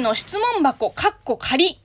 [0.00, 1.78] の質問箱、かっこ仮。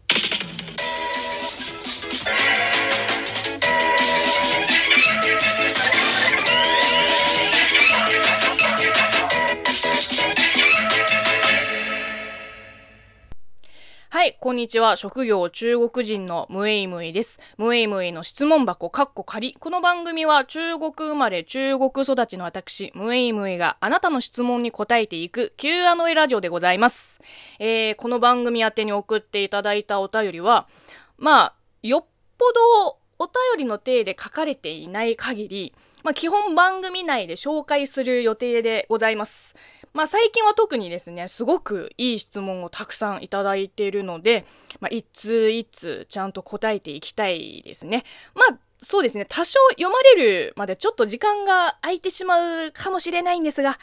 [14.43, 14.97] こんにちは。
[14.97, 17.39] 職業中国人のムエイムイです。
[17.57, 19.53] ムエイムイの質問箱、カッコ仮。
[19.53, 27.21] この番組は中国生まれ、中国育ちの私、ムエイムイがあなたの質問に答えていく Q&A ラジオでございます。
[27.57, 30.67] えー、この番組宛てに送っていただいたお便りは、
[31.17, 32.05] まあ、よっ
[32.37, 32.45] ぽ
[32.83, 39.55] どお便りの体で書かれていない限り、まあ、基本番組内で紹介する予定でございます。
[39.93, 44.45] まあ最近は特にですね、すごくいい質問をたくさんいただいているので、
[44.79, 48.03] まあ一通一通ちゃんと答えていきたいですね。
[48.33, 53.79] まあそうですね、多少読まれるまでちょっと時間が空いてしまうかもしれないんですが、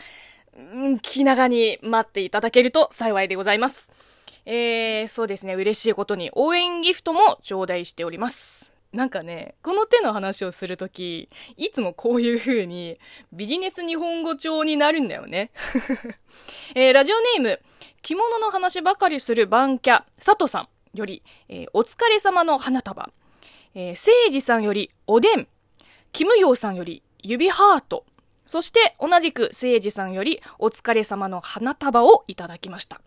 [0.56, 3.90] うん、気長に待っていただけると幸いでございます。
[4.44, 8.69] えー、そうですね、嬉しいことに応援ギフトも頂戴しております。
[8.92, 12.98] なんかね、この手の話をするとき、いつもこういう風に
[13.32, 15.52] ビジネス日本語帳になるんだよね。
[16.74, 17.60] えー、ラジオネーム、
[18.02, 23.10] 着物の話ばかりするバンキャ、佐藤さんより、えー、お疲れ様の花束。
[23.76, 25.46] えー、聖治さんより、おでん。
[26.12, 28.04] キムヨーさんより、指ハート。
[28.44, 33.00] そして同じく聖治さんより、お疲れ様の花束をいただきました。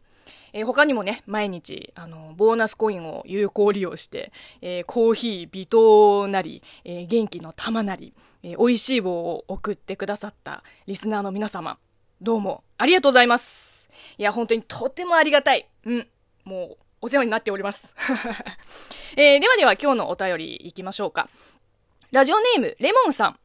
[0.54, 11.78] えー、他にもね、毎日、あの、ボーナスコインを有効利用して、えー、コーヒー、微糖なり、えー、元気の玉なり、えー、美味しい棒を送ってくださったリスナーの皆様、
[12.22, 13.90] どうもありがとうございます。
[14.18, 15.68] いや、本当にとてもありがたい。
[15.86, 16.08] うん。
[16.46, 17.96] もう、お世話になっております。
[19.18, 21.30] えー、ではでは今日のお便り行きましょうか。
[22.12, 23.40] ラジオネーム、レモンさん。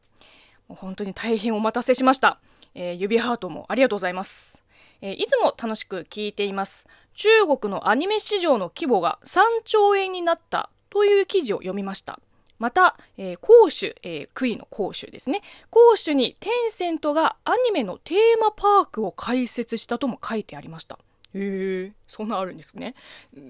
[0.69, 2.39] 本当に大変お待たせしました。
[2.75, 4.61] えー、指ハートもありがとうございます。
[5.01, 6.87] えー、いつも楽しく聞いています。
[7.13, 12.19] 中国のアニメ市場の規模が3兆円になったという記事を読みました。
[12.59, 15.41] また、えー、公主、えー、杭の公主ですね。
[15.69, 20.99] 公主にテンセントがアニメのテーマパークを開設したとも書いてありました。
[21.33, 22.95] へえ、そんなあるんですね。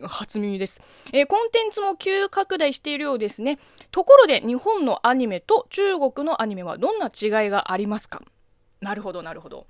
[0.04, 0.82] 初耳です。
[1.14, 3.58] えー、コンテンツも急拡大しているようですね。
[3.92, 8.22] ところで、日本のアニメと中国のアニメはどんな違いがありますか？
[8.82, 9.66] なるほど、なるほど。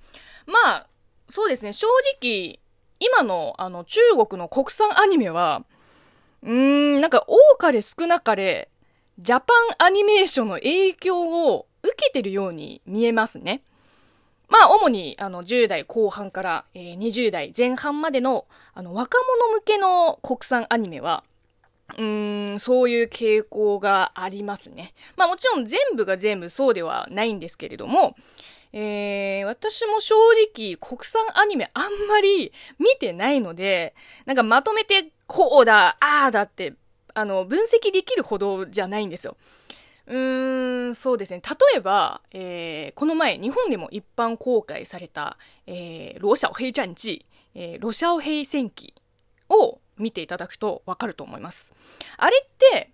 [0.47, 0.87] まあ、
[1.29, 1.87] そうですね、正
[2.21, 2.59] 直、
[2.99, 5.63] 今の、あの、中国の国産アニメは、
[6.43, 8.69] うーん、なんか多かれ少なかれ、
[9.19, 13.61] ジャパンアニメーションの影響を受けてるように見えますね。
[14.47, 21.23] まあ、主に、あの、10代後半から、えー、20代前半までの、あの、若者向けの国産アニメは、
[21.97, 24.93] うーん、そういう傾向がありますね。
[25.17, 28.15] まあもちろん全部が全部そうではないんですけれども、
[28.71, 30.15] えー、私も正
[30.55, 36.73] 直国産アニメあんまり見てないので、なんかまとめてこうだ、ああだって、
[37.13, 39.37] あの、分析できるほどじゃないんですよ。
[40.07, 41.41] うーん、そうですね。
[41.47, 45.37] 例えば、えー、この前、日本でも一般公開された、
[45.67, 47.25] えー、ロシャオヘイジャンジ、
[47.55, 48.93] えー、ロシャオヘイ戦記
[49.49, 51.73] を見ていただくとわかると思います。
[52.17, 52.91] あれって、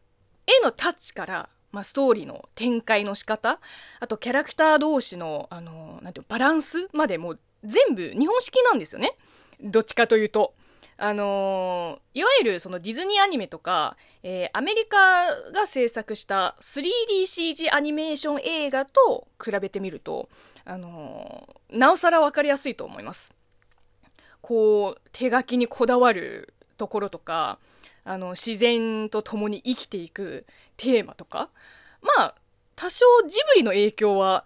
[0.48, 3.60] 絵のタッチからまあ、ストーリーの展開の仕方、
[4.00, 9.12] あとキャラクター同士の、あの、なんていうバランスまでもう全部日本式なんですよね。
[9.62, 10.54] どっちかというと。
[10.98, 20.30] あのー、いわゆるそのディズニーアニメとか、えー、アメリカが制作した 3DCG アニメーション映画と比べてみると、
[20.64, 23.34] あのー、なおさらわかりやすいと思います。
[24.40, 27.60] こう、手書きにこだわるところとか、
[28.06, 30.46] あの、自然と共に生きていく
[30.78, 31.50] テーマとか、
[32.02, 32.36] まあ、
[32.76, 34.46] 多少ジブリの影響は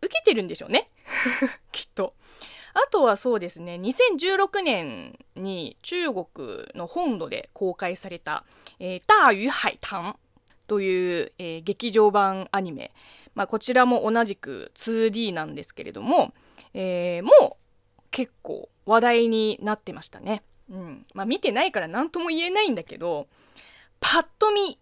[0.00, 0.88] 受けてるんでしょうね。
[1.72, 2.14] きっと。
[2.72, 6.24] あとはそうですね、2016年に中国
[6.74, 8.44] の本土で公開された、
[8.78, 10.16] えー、大魚海棠
[10.68, 12.92] という、えー、劇場版アニメ。
[13.34, 16.32] まあ、こちらも同じく 2D なんですけれども、
[16.74, 17.58] えー、も
[17.98, 20.42] う結構話題になってましたね。
[20.70, 21.06] うん。
[21.14, 23.26] まあ見てないから何とも言えないんだけど、
[24.00, 24.78] パッと見、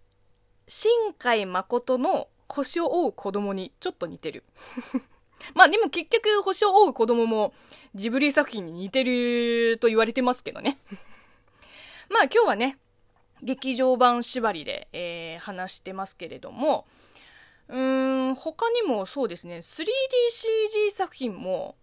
[0.66, 4.44] 新海誠の星を追う子供にちょっと似てる。
[5.54, 7.54] まあでも結局星を追う子供も
[7.94, 10.78] ジブリ作品に似てると言われてますけどね。
[12.10, 12.78] まあ今日はね、
[13.42, 16.86] 劇場版縛りで、えー、話してますけれども、
[17.68, 21.76] うーん、他にもそうですね、3DCG 作品も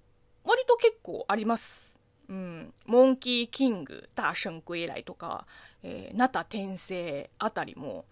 [0.44, 1.95] 割と結構あります。
[2.30, 5.46] うん、モンキーキング、大聖归来とか、
[5.84, 8.06] えー、ナタ転生あたりも、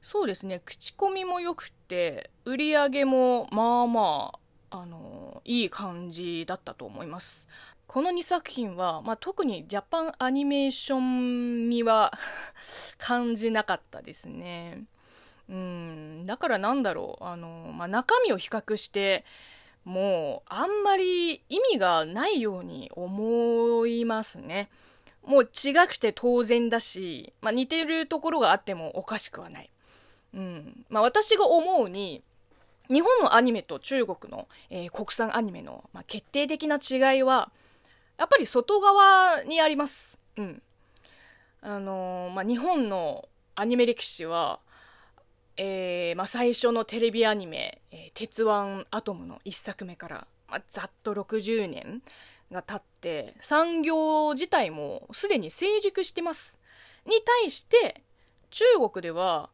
[0.00, 4.32] そうですね、口コミも良くて、売り上げもまあま
[4.70, 7.46] あ、あのいい感じだったと思います。
[7.86, 12.12] この2作品は、まあ、特にジャパンアニメーション味は
[12.96, 14.84] 感じなかったですね。
[15.48, 19.24] うん、だからなんだろう、あの、まあ、中身を比較して、
[19.84, 24.68] もう、あんまり意味がないように思いますね。
[25.24, 29.70] もう違くて当然だし、まあ、似てるところがあってもおかしくはない。
[30.34, 30.84] うん。
[30.88, 32.22] まあ、私が思うに、
[32.88, 37.50] 日本のアニメと中国の、えー、国産アニメの、まあ、決定的な違いは、
[38.18, 40.18] やっぱり外側にあります。
[40.36, 40.62] うん。
[41.60, 44.58] あのー、まあ、日本のアニメ歴史は、
[45.56, 52.02] えー、まあ、最初のテレビアニメ、えー、鉄腕アトムの1作目から、まあ、ざっと60年
[52.50, 56.58] が経って、産業自体もすでに成熟してます。
[57.06, 57.12] に
[57.42, 58.02] 対して、
[58.50, 59.50] 中国では、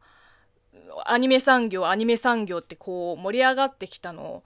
[1.05, 4.43] アニメ産業、アニメ産業ってこう盛り上がってきたの、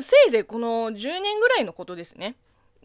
[0.00, 2.36] せいぜいこの10年ぐらいのことですね。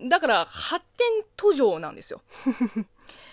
[0.01, 2.21] だから発展途上なんですよ。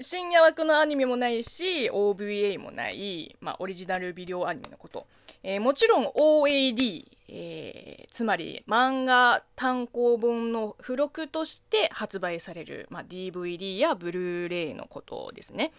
[0.00, 5.08] 深夜枠のアニメもないし、OVA もない、まあ、オリジナルビデオアニメのこと。
[5.42, 15.72] えー、もちろん OAD、えー、つまり漫画単行本の付録として発売される、まあ、DVD やブルーレイのことですね。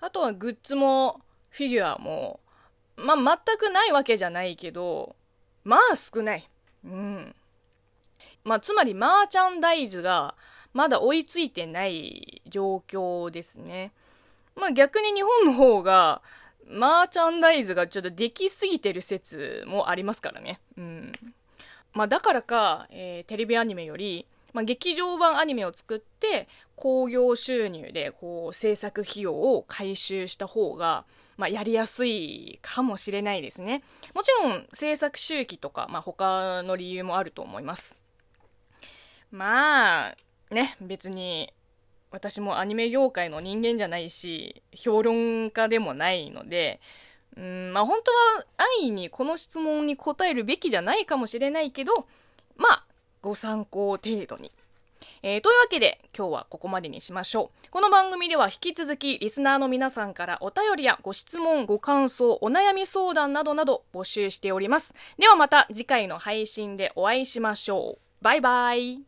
[0.00, 1.20] あとはグッズも
[1.50, 2.38] フィギュアも、
[2.96, 3.16] まあ、
[3.46, 5.16] 全くないわけじゃないけど、
[5.64, 6.48] まあ少ない。
[6.84, 7.34] うん。
[8.44, 10.36] まあ、つまりマーチャンダイズが、
[10.76, 13.92] まだ追いついてない状況ですね。
[14.54, 16.20] まあ逆に日本の方が、
[16.68, 20.60] マーチャンダイズがちょっとできすぎてる説もありますからね。
[20.76, 21.12] うん。
[21.94, 26.46] まあだからか、えー、テレビアニメより、まあ、劇場版アニメを作って
[26.76, 31.04] 興行収入でこう制作費用を回収した方が、
[31.38, 33.82] まあ、やりやすいかもしれないですね。
[34.14, 37.96] もちろん制作周期とか、まあ、他の理由もあると思います。
[39.30, 40.16] まあ、
[40.50, 41.52] ね、別に
[42.10, 46.80] 私もアニメ業界の人間じゃないし、評論家でもないので、
[47.36, 52.06] うん、まあ本当は安易にこの質問に答えるべきじゃないかもしれないけど、
[52.56, 52.84] まあ、
[53.22, 54.50] ご参考程度に。
[55.22, 57.70] えー、というわけで今日はここまでにしましょう。
[57.70, 64.94] この番組では引き続きリスナーの皆さんからお便りやご質問、ご感想、お悩み相談などなど募集しております。
[65.18, 68.24] ではまた次回の配信でお会いしましょう。
[68.24, 69.05] バイバイ。